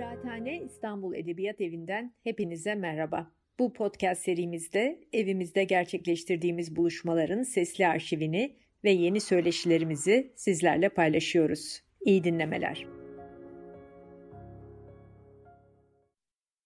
[0.00, 3.32] Kıraathane İstanbul Edebiyat Evi'nden hepinize merhaba.
[3.58, 11.82] Bu podcast serimizde evimizde gerçekleştirdiğimiz buluşmaların sesli arşivini ve yeni söyleşilerimizi sizlerle paylaşıyoruz.
[12.00, 12.86] İyi dinlemeler.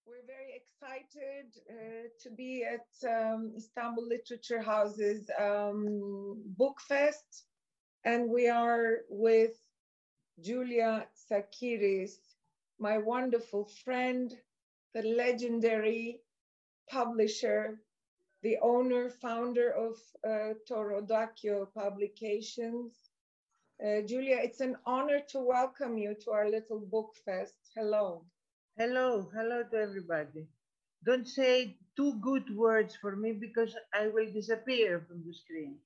[0.05, 5.87] We're very excited uh, to be at um, Istanbul Literature House's um,
[6.59, 7.47] book fest,
[8.05, 9.65] and we are with
[10.39, 12.34] Julia Sakiris,
[12.85, 14.37] my wonderful friend,
[14.93, 16.21] the legendary
[16.91, 17.81] publisher,
[18.43, 20.53] the owner, founder of uh,
[21.75, 22.93] Publications.
[23.83, 27.57] Uh, Julia, it's an honor to welcome you to our little book fest.
[27.75, 28.27] Hello.
[28.77, 30.47] Hello, hello to everybody.
[31.07, 35.77] Don't say two good words for me because I will disappear from the screen.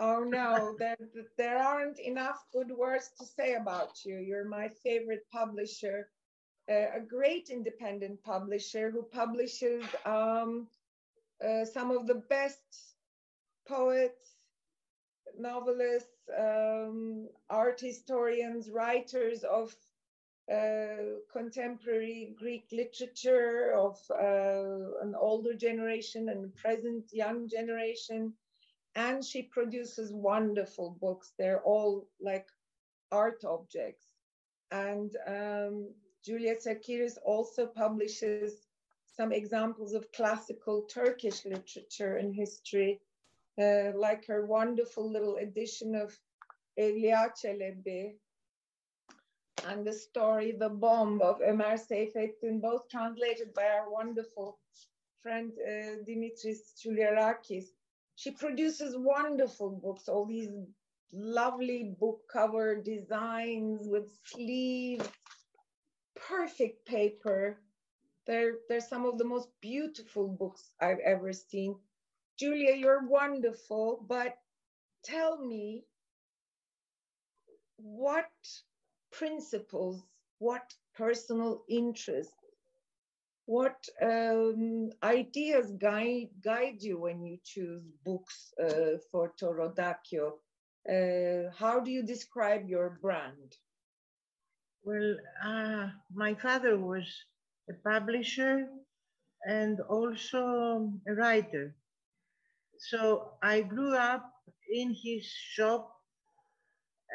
[0.00, 0.96] Oh no, there,
[1.38, 4.16] there aren't enough good words to say about you.
[4.18, 6.08] You're my favorite publisher,
[6.68, 10.66] a great independent publisher who publishes um,
[11.44, 12.62] uh, some of the best
[13.68, 14.36] poets,
[15.38, 19.74] novelists, um, art historians, writers of
[20.52, 28.32] uh, contemporary Greek literature, of uh, an older generation and present young generation.
[28.96, 31.32] And she produces wonderful books.
[31.38, 32.46] They're all like
[33.10, 34.06] art objects.
[34.70, 35.88] And um,
[36.24, 38.66] Julia Sakiris also publishes
[39.16, 43.00] some examples of classical Turkish literature and history,
[43.60, 46.18] uh, like her wonderful little edition of
[46.78, 48.14] Evliya Çelebi
[49.66, 54.58] and the story The Bomb of Ömer Seyfettin, both translated by our wonderful
[55.22, 57.66] friend uh, Dimitris Kouliarakis.
[58.16, 60.50] She produces wonderful books, all these
[61.12, 65.08] lovely book cover designs with sleeves,
[66.16, 67.58] perfect paper,
[68.26, 71.76] they're, they're some of the most beautiful books I've ever seen.
[72.38, 74.36] Julia, you're wonderful, but
[75.04, 75.84] tell me
[77.76, 78.30] what
[79.12, 80.02] principles,
[80.38, 82.32] what personal interests,
[83.46, 90.32] what um, ideas guide, guide you when you choose books uh, for To Rodakio?
[90.88, 93.56] Uh, how do you describe your brand?
[94.84, 97.24] Well, uh, my father was
[97.68, 98.68] a publisher
[99.46, 101.74] and also a writer.
[102.78, 104.32] So I grew up
[104.70, 106.00] in his shop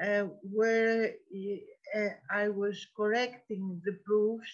[0.03, 1.63] uh, where he,
[1.95, 4.53] uh, I was correcting the proofs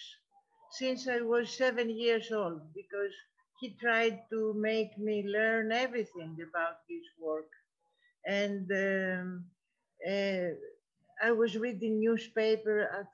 [0.72, 3.14] since I was seven years old because
[3.60, 7.48] he tried to make me learn everything about his work.
[8.26, 9.44] And um,
[10.08, 10.50] uh,
[11.22, 13.06] I was reading newspaper at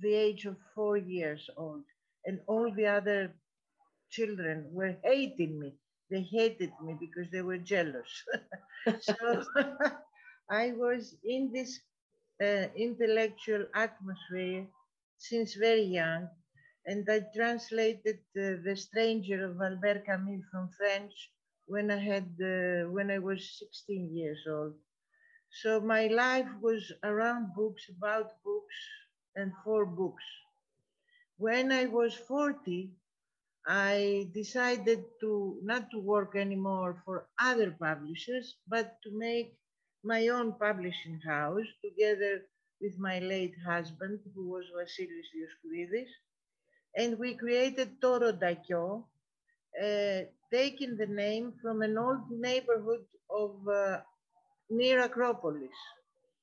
[0.00, 1.84] the age of four years old
[2.26, 3.34] and all the other
[4.10, 5.74] children were hating me.
[6.10, 8.10] They hated me because they were jealous.
[9.00, 9.44] so
[10.50, 11.80] I was in this
[12.42, 14.66] uh, intellectual atmosphere
[15.18, 16.28] since very young,
[16.86, 21.14] and I translated uh, The Stranger of Albert Camus from French
[21.66, 24.74] when I had uh, when I was 16 years old.
[25.50, 28.74] So my life was around books, about books,
[29.36, 30.24] and for books.
[31.38, 32.90] When I was 40,
[33.66, 39.56] I decided to not to work anymore for other publishers, but to make
[40.02, 42.46] my own publishing house together
[42.80, 46.10] with my late husband, who was Vasilis Dioscourides.
[46.96, 49.06] And we created To Rodakio,
[49.82, 50.20] uh,
[50.50, 54.00] taking the name from an old neighborhood of uh,
[54.70, 55.76] near Acropolis,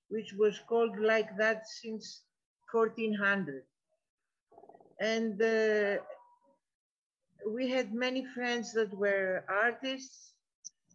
[0.09, 2.23] which was called like that since
[2.71, 3.63] 1400
[4.99, 5.97] and uh,
[7.49, 10.33] we had many friends that were artists,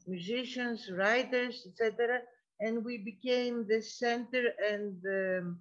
[0.06, 2.20] musicians, writers, etc.
[2.60, 5.60] And we became the center and um,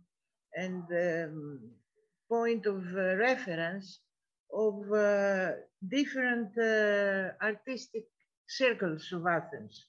[0.55, 1.59] and um,
[2.29, 3.99] point of uh, reference
[4.53, 5.51] of uh,
[5.87, 8.05] different uh, artistic
[8.47, 9.85] circles of Athens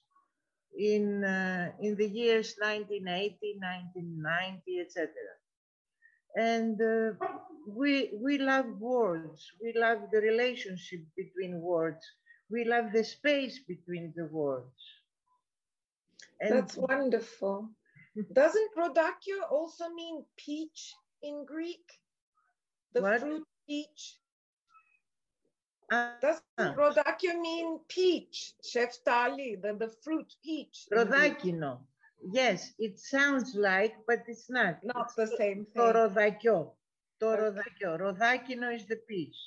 [0.77, 5.09] in uh, in the years 1980, 1990, etc
[6.35, 7.11] and uh,
[7.67, 9.51] we we love words.
[9.61, 12.05] We love the relationship between words.
[12.49, 14.81] We love the space between the words.
[16.39, 17.69] And that's wonderful.
[18.33, 21.85] Doesn't rodakio also mean peach in greek?
[22.93, 23.19] The what?
[23.19, 24.17] fruit peach
[25.92, 31.72] uh, doesn't uh, rodakio mean peach sheftali the, the fruit peach rodakino
[32.32, 34.82] Yes, it sounds like, but it's not.
[34.82, 35.82] Not it's the same thing.
[35.82, 36.72] Torodakio.
[37.18, 37.96] Το ροδάκιο.
[37.96, 39.38] Ροδάκινο is the peach.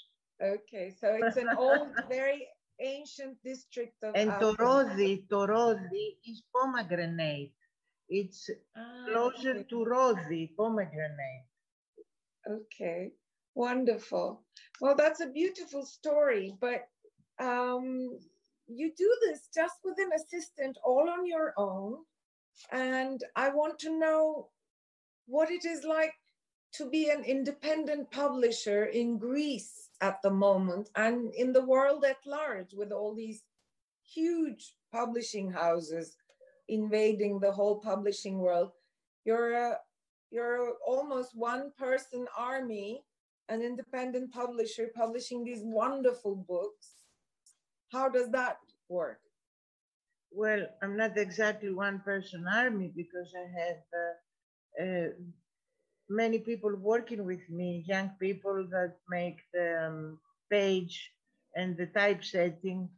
[0.41, 2.47] Okay, so it's an old, very
[2.79, 4.55] ancient district of And το Athens.
[4.57, 7.53] ρόδι, το ρόδι is pomegranate.
[8.07, 9.63] It's Ah, closer okay.
[9.69, 11.47] to ρόδι, pomegranate.
[12.47, 13.13] Okay,
[13.54, 14.42] wonderful.
[14.80, 16.88] Well, that's a beautiful story, but
[17.38, 18.18] um,
[18.66, 21.98] you do this just with an assistant all on your own.
[22.70, 24.48] And I want to know
[25.26, 26.14] what it is like
[26.74, 32.18] to be an independent publisher in Greece at the moment and in the world at
[32.26, 33.42] large with all these
[34.12, 36.16] huge publishing houses
[36.68, 38.70] invading the whole publishing world.
[39.24, 39.78] You're a
[40.30, 43.04] you're almost one person army,
[43.48, 47.04] an independent publisher publishing these wonderful books.
[47.92, 48.58] How does that
[48.88, 49.20] work?
[50.32, 55.08] Well, I'm not exactly one person army because I have uh, uh,
[56.08, 60.18] many people working with me, young people that make the um,
[60.50, 61.12] page
[61.54, 62.88] and the typesetting,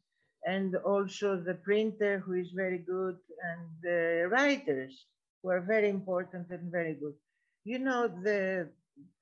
[0.46, 3.16] and also the printer who is very good,
[3.50, 5.06] and the writers
[5.42, 7.14] who are very important and very good.
[7.64, 8.68] You know, the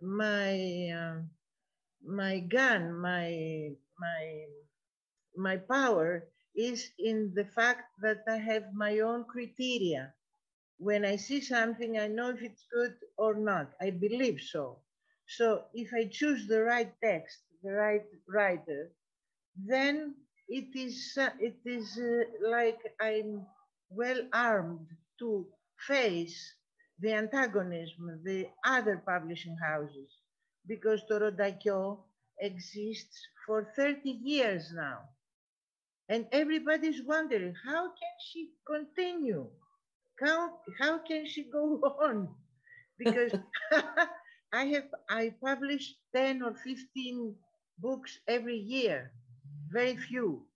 [0.00, 0.54] my
[0.90, 1.30] um,
[2.04, 4.46] my gun, my my
[5.36, 10.14] my power is in the fact that I have my own criteria.
[10.78, 13.72] When I see something, I know if it's good or not.
[13.80, 14.78] I believe so.
[15.26, 18.92] So if I choose the right text, the right writer,
[19.56, 20.14] then
[20.48, 23.46] it is uh, it is uh, like I'm
[23.90, 24.86] well armed
[25.20, 25.46] to
[25.86, 26.54] face
[26.98, 30.10] the antagonism, the other publishing houses,
[30.66, 32.04] because To Rodakio
[32.40, 35.08] exists for 30 years now.
[36.08, 39.50] And everybody's wondering, how can she continue?
[40.20, 42.34] How, how can she go on?
[42.98, 43.34] Because
[44.52, 47.36] I have, I publish 10 or 15
[47.78, 49.12] books every year,
[49.72, 50.46] very few,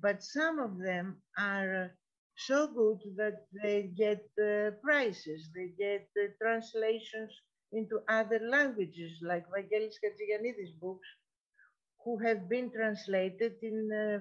[0.00, 1.88] but some of them are uh,
[2.36, 7.32] so good that they get uh, prizes, they get uh, translations
[7.72, 11.08] into other languages, like Vangelis Hatziyannidis' books,
[12.04, 14.18] who have been translated in uh,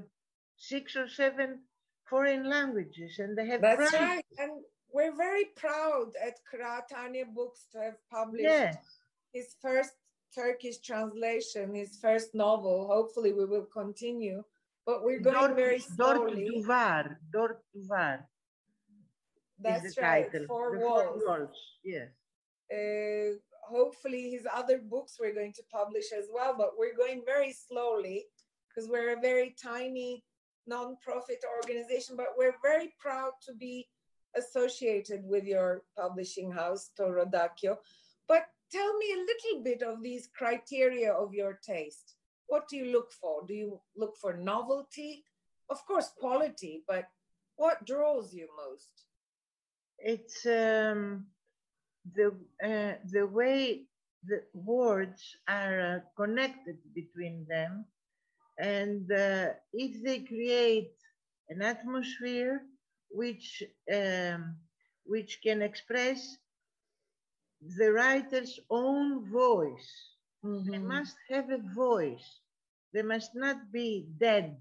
[0.57, 1.61] six or seven
[2.09, 3.99] foreign languages, and they have That's prizes.
[3.99, 4.25] right.
[4.37, 4.51] And
[4.93, 8.77] we're very proud at Kıraathane Books to have published Yes,
[9.33, 9.91] his first
[10.33, 12.87] Turkish translation, his first novel.
[12.87, 14.43] Hopefully, we will continue.
[14.85, 16.49] But we're going Dort, very slowly.
[16.49, 18.23] Duvar, Dört Duvar is
[19.59, 20.31] That's the right.
[20.31, 20.47] title.
[20.47, 21.21] Four the walls.
[21.25, 22.09] Four walls, yes.
[22.71, 23.37] uh,
[23.67, 28.25] hopefully his other books we're going to publish as well but we're going very slowly
[28.67, 30.23] because we're a very tiny
[30.67, 33.87] non-profit organization but we're very proud to be
[34.35, 37.77] associated with your publishing house To Rodakio
[38.27, 42.15] but tell me a little bit of these criteria of your taste
[42.47, 43.45] what do you look for?
[43.47, 45.23] Do you look for novelty?
[45.69, 47.05] Of course quality but
[47.55, 48.89] what draws you most?
[49.97, 51.25] It's um,
[52.13, 52.27] the
[52.63, 53.83] uh, the way
[54.27, 57.85] the words are uh, connected between them,
[58.59, 60.93] and uh, if they create
[61.49, 62.61] an atmosphere
[63.09, 63.63] which
[63.93, 64.57] um,
[65.05, 66.37] which can express
[67.77, 70.14] the writer's own voice.
[70.65, 70.87] They Mhm.
[70.87, 72.39] must have a voice.
[72.93, 74.57] They must not be dead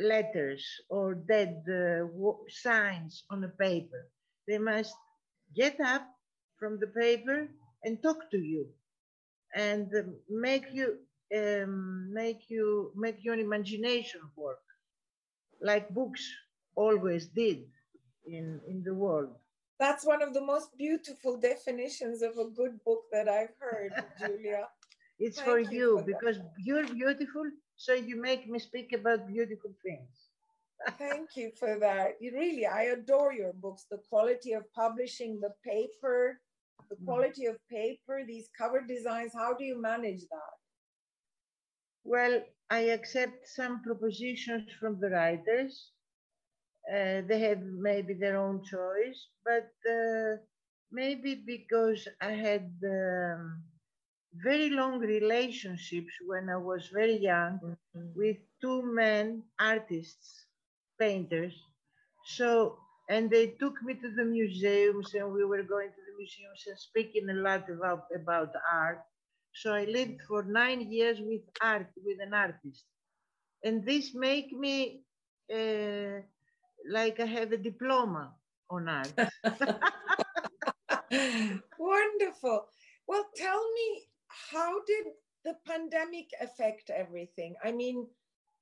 [0.00, 2.06] letters or dead uh,
[2.48, 4.08] signs on a paper.
[4.46, 4.94] They must
[5.54, 6.06] get up
[6.58, 7.48] from the paper
[7.84, 8.66] and talk to you
[9.54, 10.88] and um, make you
[11.36, 14.62] um, make you make your imagination work
[15.60, 16.24] like books
[16.76, 17.58] always did
[18.26, 19.32] in in the world
[19.78, 24.68] That's one of the most beautiful definitions of a good book that I've heard, Julia.
[25.18, 26.06] it's for Thank you you for that.
[26.06, 27.44] because you're beautiful
[27.76, 30.30] so you make me speak about beautiful things
[30.98, 32.16] Thank you for that.
[32.20, 33.86] You really, I adore your books.
[33.90, 36.40] The quality of publishing, the paper,
[36.90, 37.04] the Mm.
[37.06, 39.32] quality of paper, these cover designs.
[39.34, 40.52] How do you manage that?
[42.04, 45.92] Well, I accept some propositions from the writers.
[46.92, 50.36] Uh, they have maybe their own choice, but uh,
[50.92, 53.62] maybe because I had um,
[54.44, 57.60] very long relationships when I was very young
[58.14, 60.46] with two men, artists,
[61.00, 61.54] painters.
[62.26, 62.78] So,
[63.08, 66.78] and they took me to the museums, and we were going to the museums and
[66.78, 69.00] speaking a lot about, about art.
[69.54, 72.84] So I lived for nine years with art, with an artist.
[73.64, 75.02] And this make me
[75.52, 76.20] uh,
[76.88, 78.32] like I have a diploma
[78.70, 79.12] on art.
[81.78, 82.66] Wonderful.
[83.06, 84.02] Well, tell me,
[84.50, 85.06] how did
[85.44, 87.54] the pandemic affect everything?
[87.62, 88.06] I mean,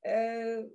[0.06, 0.68] uh,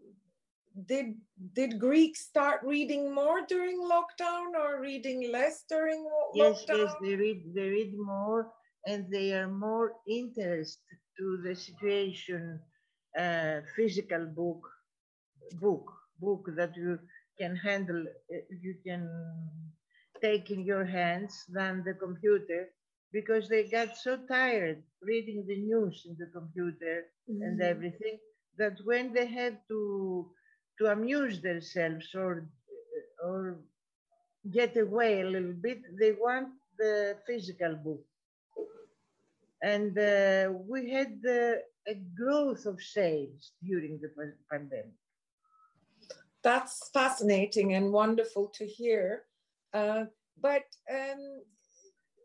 [0.86, 1.16] did
[1.54, 6.78] did Greeks start reading more during lockdown or reading less during yes, lockdown?
[6.78, 8.52] Yes, they read they read more
[8.86, 12.60] and they are more interested to the situation.
[13.18, 14.62] Uh, physical book,
[15.60, 15.92] book,
[16.22, 17.00] book that you
[17.40, 18.04] can handle,
[18.34, 19.08] uh, you can
[20.22, 22.68] take in your hands than the computer
[23.12, 27.42] because they got so tired reading the news in the computer mm-hmm.
[27.44, 28.18] and everything
[28.58, 30.30] that when they have to
[30.80, 32.50] to amuse themselves or
[33.24, 33.58] or
[34.52, 38.02] get away a little bit, they want the physical book.
[39.62, 41.56] And uh, we had uh,
[41.88, 44.10] a growth of sales during the
[44.52, 44.94] pandemic.
[46.44, 49.24] That's fascinating and wonderful to hear.
[49.74, 50.06] Uh,
[50.42, 51.42] but um,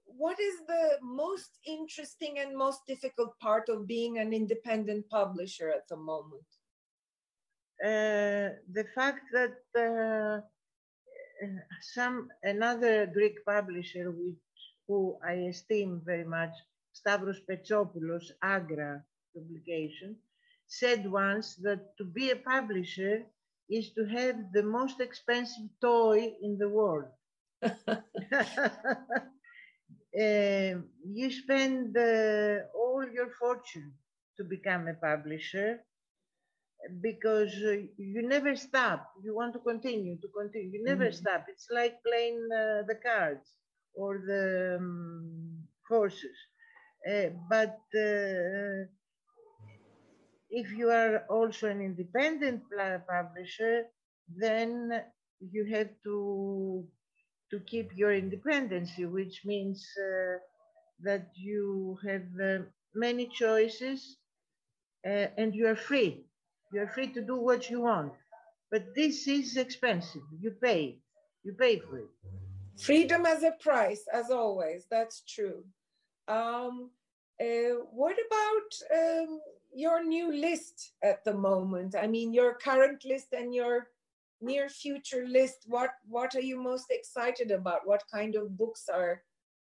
[0.07, 5.89] what is the most interesting and most difficult part of being an independent publisher at
[5.89, 6.47] the moment?
[7.85, 10.41] Uh, the fact that uh,
[11.81, 14.37] some another Greek publisher, which
[14.87, 16.55] who I esteem very much,
[16.93, 19.03] Stavros Petsopoulos, Agra
[19.35, 20.17] publication,
[20.67, 23.27] said once that to be a publisher
[23.71, 27.07] is to have the most expensive toy in the world.
[27.63, 27.97] uh,
[30.15, 33.93] you spend uh, all your fortune
[34.37, 35.81] to become a publisher
[37.03, 39.11] because uh, you never stop.
[39.23, 40.71] You want to continue, to continue.
[40.79, 41.13] You never mm-hmm.
[41.13, 41.47] stop.
[41.49, 43.47] It's like playing uh, the cards
[43.95, 46.37] or the um, horses.
[47.09, 48.87] Uh, but uh,
[50.55, 52.63] if you are also an independent
[53.09, 53.87] publisher,
[54.29, 55.03] then
[55.41, 56.87] you have to
[57.51, 60.39] to keep your independence, which means uh,
[61.03, 62.63] that you have uh,
[62.95, 64.17] many choices
[65.07, 66.25] uh, and you are free.
[66.73, 68.13] You are free to do what you want.
[68.71, 70.23] But this is expensive.
[70.41, 70.99] You pay.
[71.45, 72.11] You pay for it.
[72.81, 74.87] Freedom as a price, as always.
[74.91, 75.63] That's true.
[76.27, 76.91] Um,
[77.41, 78.71] uh, what about
[79.01, 79.41] um,
[79.75, 81.95] your new list at the moment?
[82.01, 83.89] I mean, your current list and your
[84.41, 85.65] near future list.
[85.67, 87.87] What what are you most excited about?
[87.87, 89.23] What kind of books are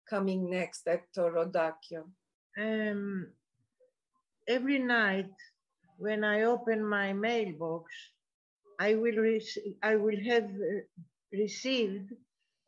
[0.10, 2.06] coming next at To Rodakio?
[2.58, 3.28] Um,
[4.48, 5.32] every night
[5.98, 7.92] when I open my mailbox,
[8.80, 9.40] I will
[9.84, 10.50] I will have
[11.34, 12.14] received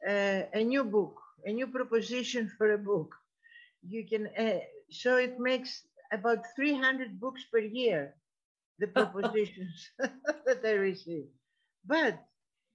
[0.07, 1.15] uh, a new book,
[1.45, 3.15] a new proposition for a book.
[3.87, 4.59] You can uh,
[4.91, 8.13] so it makes about 300 books per year,
[8.79, 11.25] the propositions that I receive.
[11.85, 12.19] But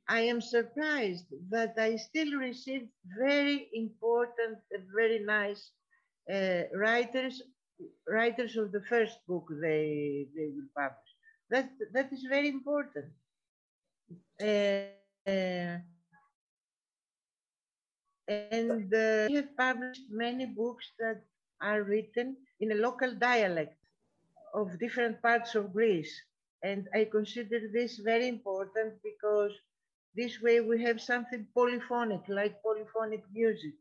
[0.09, 2.89] I am surprised that I still receive
[3.19, 4.59] very important,
[4.95, 5.71] very nice
[6.33, 7.43] uh, writers,
[8.09, 11.11] writers of the first book they, they will publish.
[11.51, 13.07] That, that is very important.
[14.41, 14.87] Uh,
[15.27, 15.79] uh,
[18.29, 21.23] and uh, we have published many books that
[21.65, 23.77] are written in a local dialect
[24.55, 26.15] of different parts of Greece.
[26.63, 29.53] And I consider this very important because
[30.15, 33.75] this way we have something polyphonic, like polyphonic music.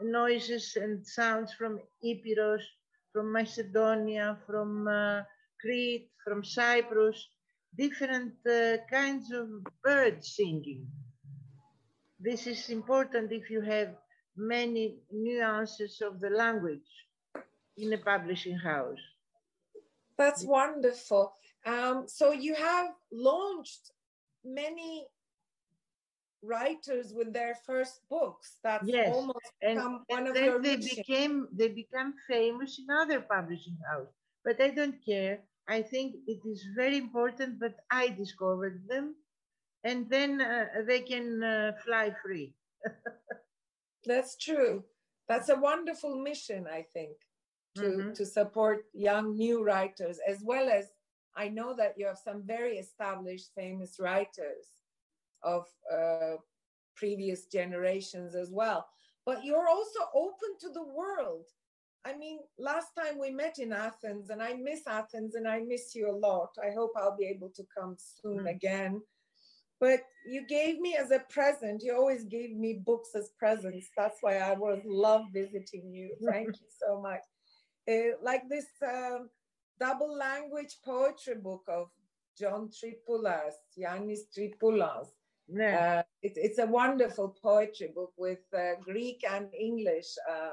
[0.00, 2.64] Noises and sounds from Epirus,
[3.12, 5.22] from Macedonia, from uh,
[5.60, 7.18] Crete, from Cyprus,
[7.76, 9.48] different uh, kinds of
[9.82, 10.86] birds singing.
[12.18, 13.94] This is important if you have
[14.36, 16.90] many nuances of the language
[17.76, 18.98] in a publishing house.
[20.16, 21.34] That's wonderful.
[21.64, 23.92] Um, so you have launched
[24.44, 25.06] many
[26.42, 28.56] writers with their first books.
[28.62, 29.14] That's yes.
[29.14, 34.14] almost and, become one of your they became they become famous in other publishing houses.
[34.44, 35.40] But I don't care.
[35.68, 39.16] I think it is very important that I discovered them,
[39.82, 42.54] and then uh, they can uh, fly free.
[44.06, 44.84] That's true.
[45.28, 47.16] That's a wonderful mission, I think
[47.76, 48.12] to, mm-hmm.
[48.12, 50.86] to support young new writers, as well as
[51.36, 54.66] I know that you have some very established, famous writers
[55.42, 56.36] of uh,
[56.96, 58.86] previous generations as well.
[59.26, 61.46] But you're also open to the world.
[62.04, 65.94] I mean, last time we met in Athens, and I miss Athens and I miss
[65.94, 66.50] you a lot.
[66.62, 68.46] I hope I'll be able to come soon mm-hmm.
[68.46, 69.02] again.
[69.78, 73.90] But you gave me as a present, you always gave me books as presents.
[73.96, 76.14] That's why I was love visiting you.
[76.30, 77.20] Thank you so much
[77.88, 79.28] uh, like this um,
[79.78, 81.88] double language poetry book of
[82.38, 85.08] John Tripoulas, Yannis Tripoulas.
[85.48, 86.00] Yeah.
[86.00, 90.50] Uh, it, it's a wonderful poetry book with uh, Greek and English uh,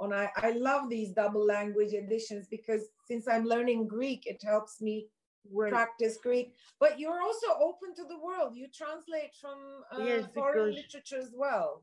[0.00, 0.12] on.
[0.12, 5.06] I, I love these double language editions because since I'm learning Greek, it helps me
[5.50, 6.54] well, practice Greek.
[6.80, 8.56] But you're also open to the world.
[8.56, 9.58] You translate from
[9.92, 11.82] uh, yes, foreign literature as well.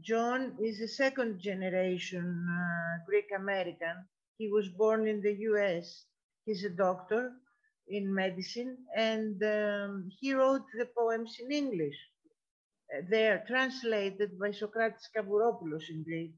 [0.00, 3.96] John is a second generation uh, Greek American.
[4.36, 6.04] He was born in the US.
[6.44, 7.32] He's a doctor
[7.88, 11.96] in medicine and um, he wrote the poems in English.
[12.94, 16.32] Uh, they are translated by Socrates Kavouropoulos in Greek.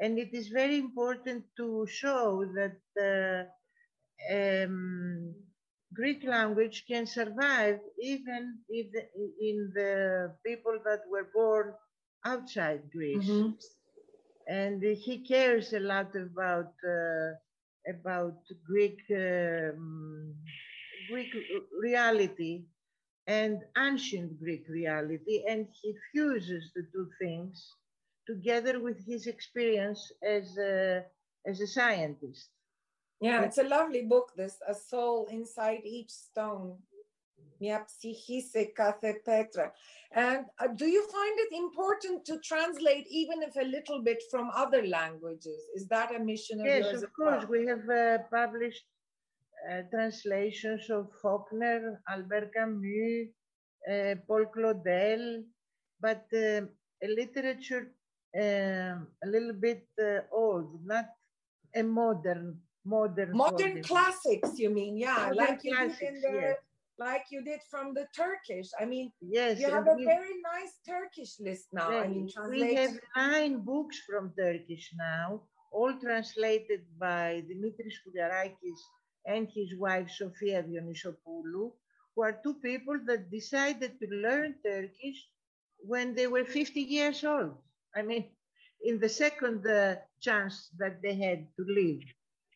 [0.00, 5.34] And it is very important to show that uh, um,
[5.94, 9.04] Greek language can survive even if the,
[9.40, 11.72] in the people that were born
[12.24, 13.28] outside Greece.
[13.28, 13.50] Mm-hmm.
[14.46, 17.32] And he cares a lot about uh,
[17.88, 20.34] about Greek um,
[21.10, 21.32] Greek
[21.80, 22.64] reality
[23.26, 27.66] and ancient Greek reality, and he fuses the two things
[28.26, 31.04] together with his experience as a,
[31.46, 32.48] as a scientist.
[33.24, 36.76] Yeah, it's a lovely book, this A Soul Inside Each Stone.
[37.60, 39.72] Psichise petra.
[40.12, 44.50] And uh, do you find it important to translate, even if a little bit, from
[44.54, 45.60] other languages?
[45.74, 46.92] Is that a mission of yes, yours?
[46.92, 47.44] Yes, of course.
[47.48, 48.84] We have uh, published
[49.70, 53.28] uh, translations of Faulkner, Albert Camus,
[53.90, 55.44] uh, Paul Claudel,
[56.00, 56.68] but um,
[57.02, 57.84] literature
[58.36, 61.06] um, a little bit uh, old, not
[61.74, 64.58] a modern modern modern classics.
[64.58, 66.56] You mean, yeah, modern like you did in the, yes.
[66.98, 68.68] like you did from the Turkish.
[68.80, 71.88] I mean, yes, you have a we, very nice Turkish list now.
[71.88, 78.80] I mean, we have nine books from Turkish now, all translated by Dimitris Kouliarakis
[79.26, 81.72] and his wife Sofia Dionysopoulou,
[82.14, 85.26] who are two people that decided to learn Turkish
[85.78, 87.56] when they were 50 years old.
[87.96, 88.30] I mean,
[88.84, 92.02] in the second uh, chance that they had to live.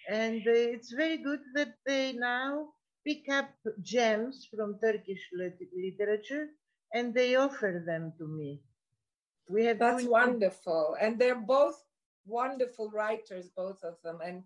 [0.09, 2.69] And uh, it's very good that they now
[3.06, 3.50] pick up
[3.82, 5.21] gems from Turkish
[5.76, 6.49] literature
[6.95, 8.61] and they offer them to me.
[9.50, 11.82] We have that's wonderful, and they're both
[12.26, 14.19] wonderful writers, both of them.
[14.23, 14.43] And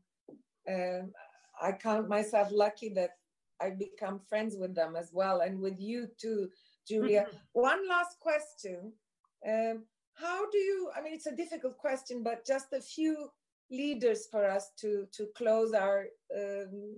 [0.68, 1.12] um,
[1.60, 3.10] I count myself lucky that
[3.60, 6.48] I've become friends with them as well, and with you too,
[6.86, 7.26] Julia.
[7.52, 8.92] One last question:
[9.48, 9.84] um,
[10.14, 10.90] How do you?
[10.96, 13.28] I mean, it's a difficult question, but just a few
[13.72, 16.06] leaders for us to to close our
[16.36, 16.94] um,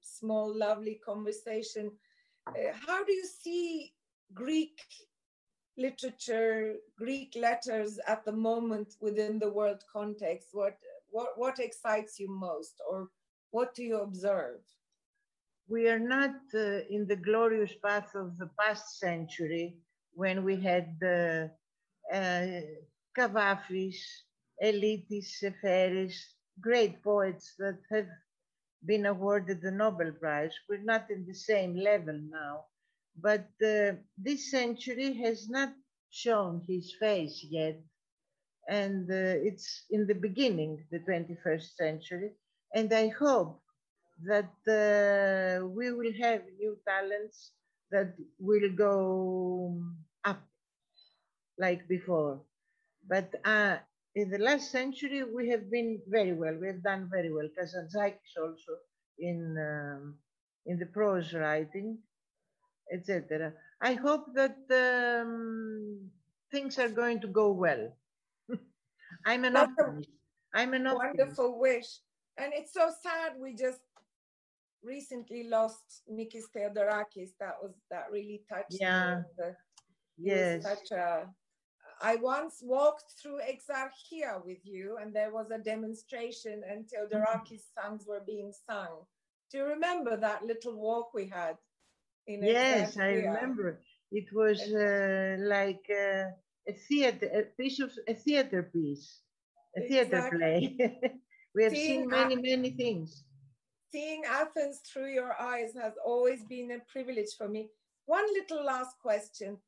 [0.00, 1.90] small, lovely conversation.
[2.48, 3.92] Uh, how do you see
[4.32, 4.80] Greek
[5.76, 10.48] literature, Greek letters at the moment within the world context?
[10.52, 10.78] What
[11.10, 13.08] what what excites you most, or
[13.50, 14.60] what do you observe?
[15.68, 19.76] We are not uh, in the glorious path of the past century
[20.12, 21.50] when we had the
[22.12, 22.60] uh,
[23.18, 23.96] Kavafis,
[24.62, 26.14] Elytis, Seferis,
[26.60, 28.08] great poets that have
[28.84, 30.52] been awarded the Nobel Prize.
[30.68, 32.64] We're not in the same level now,
[33.20, 35.72] but uh, this century has not
[36.10, 37.80] shown his face yet.
[38.68, 42.32] And uh, it's in the beginning, the 21st century.
[42.74, 43.60] And I hope
[44.24, 47.52] that uh, we will have new talents
[47.90, 49.80] that will go
[50.24, 50.42] up
[51.58, 52.40] like before.
[53.08, 53.76] But uh,
[54.16, 56.56] in the last century, we have been very well.
[56.60, 57.48] We have done very well.
[57.56, 58.72] Kazantzakis also
[59.18, 60.16] in um,
[60.66, 61.98] in the prose writing,
[62.92, 63.52] etc.
[63.80, 66.10] I hope that um,
[66.50, 67.92] things are going to go well.
[69.26, 70.10] I'm an That's optimist.
[70.54, 71.18] I'm an optimist.
[71.18, 72.00] Wonderful wish
[72.38, 73.80] and it's so sad we just
[74.82, 77.30] recently lost Mikis Theodorakis.
[77.40, 79.22] That was that really touched yeah.
[79.38, 79.52] me.
[80.18, 80.62] yes.
[80.62, 81.26] Such a,
[82.00, 88.06] I once walked through Exarchia with you, and there was a demonstration, and Theodorakis songs
[88.06, 89.06] were being sung.
[89.50, 91.56] Do you remember that little walk we had?
[92.26, 93.80] In yes, I remember.
[94.12, 96.30] It was uh, like uh,
[96.68, 99.20] a theater, a piece of a theater piece,
[99.76, 100.76] a theater play.
[101.54, 103.24] We have seeing seen many, many things.
[103.90, 107.70] Seeing Athens through your eyes has always been a privilege for me.
[108.04, 109.58] One little last question.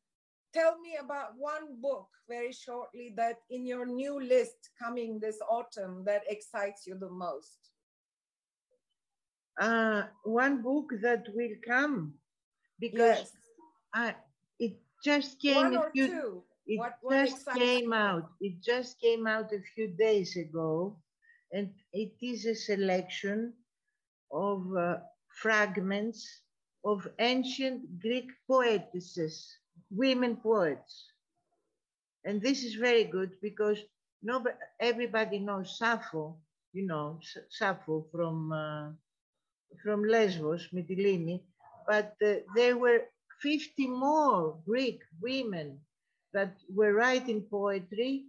[0.54, 6.04] Tell me about one book very shortly that in your new list coming this autumn
[6.06, 7.58] that excites you the most.
[9.60, 12.14] Uh, one book that will come
[12.78, 13.32] because
[13.96, 14.14] yes.
[14.60, 16.42] it just came one or few, two.
[16.66, 18.30] It what, what just came out.
[18.40, 20.96] It just came out a few days ago
[21.52, 23.52] and it is a selection
[24.30, 26.42] of uh, fragments
[26.84, 29.58] of ancient Greek poetesses,
[29.90, 31.12] women poets.
[32.24, 33.78] And this is very good because
[34.22, 36.36] no, but everybody knows Sappho,
[36.72, 38.90] you know, Sappho from uh,
[39.82, 41.40] from Lesbos, Mytilene,
[41.86, 43.02] but uh, there were
[43.42, 45.80] 50 more Greek women
[46.32, 48.24] that were writing poetry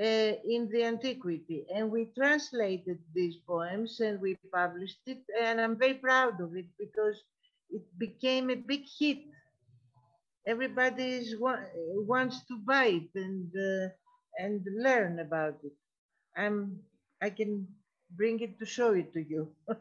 [0.00, 1.66] uh, in the antiquity.
[1.74, 5.18] And we translated these poems and we published it.
[5.40, 7.22] And I'm very proud of it because
[7.70, 9.18] it became a big hit.
[10.48, 11.34] Everybody
[12.08, 13.88] wants to buy it and, uh,
[14.38, 15.76] and learn about it.
[16.36, 16.80] I'm,
[17.20, 17.68] I can
[18.16, 19.50] bring it to show it to you.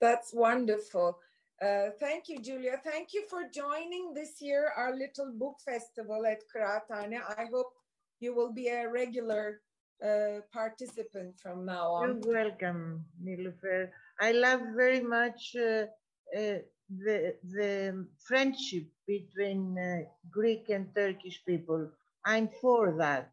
[0.00, 1.16] That's wonderful.
[1.62, 2.80] Uh, thank you, Julia.
[2.84, 7.20] Thank you for joining this year our little book festival at Kıraathane.
[7.36, 7.72] I hope
[8.20, 9.60] you will be a regular
[10.04, 12.20] uh, participant from now on.
[12.24, 13.90] You're welcome, Nilufer.
[14.20, 15.86] I love very much uh,
[16.36, 16.58] uh,
[16.90, 21.88] the, the friendship between uh, Greek and Turkish people.
[22.24, 23.30] I'm for that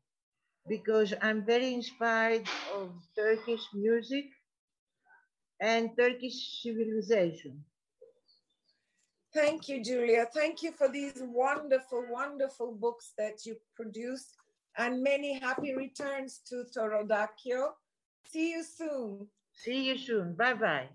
[0.67, 4.25] because I'm very inspired of Turkish music
[5.59, 7.63] and Turkish civilization.
[9.33, 10.27] Thank you, Julia.
[10.33, 14.33] Thank you for these wonderful, wonderful books that you produced
[14.77, 17.71] and many happy returns to Torodakio.
[18.29, 19.27] See you soon.
[19.53, 20.33] See you soon.
[20.35, 20.87] Bye-bye.